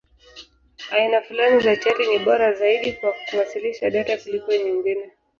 [0.91, 5.11] Aina fulani za chati ni bora zaidi kwa kuwasilisha data kuliko nyingine.